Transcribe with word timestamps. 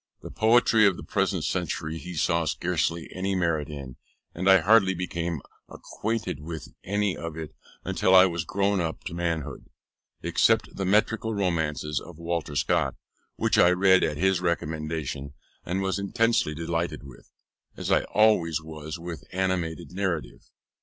The 0.23 0.31
poetry 0.31 0.87
of 0.87 0.97
the 0.97 1.03
present 1.03 1.43
century 1.43 1.99
he 1.99 2.15
saw 2.15 2.45
scarcely 2.45 3.07
any 3.13 3.35
merit 3.35 3.69
in, 3.69 3.97
and 4.33 4.49
I 4.49 4.57
hardly 4.61 4.95
became 4.95 5.43
acquainted 5.69 6.39
with 6.39 6.69
any 6.83 7.15
of 7.15 7.37
it 7.37 7.53
till 7.97 8.15
I 8.15 8.25
was 8.25 8.43
grown 8.43 8.81
up 8.81 9.03
to 9.03 9.13
manhood, 9.13 9.69
except 10.23 10.75
the 10.75 10.85
metrical 10.85 11.35
romances 11.35 11.99
of 11.99 12.17
Walter 12.17 12.55
Scott, 12.55 12.95
which 13.35 13.59
I 13.59 13.69
read 13.69 14.03
at 14.03 14.17
his 14.17 14.41
recommendation 14.41 15.35
and 15.63 15.83
was 15.83 15.99
intensely 15.99 16.55
delighted 16.55 17.03
with; 17.03 17.29
as 17.77 17.91
I 17.91 18.01
always 18.05 18.59
was 18.59 18.97
with 18.97 19.23
animated 19.31 19.91
narrative. 19.91 20.49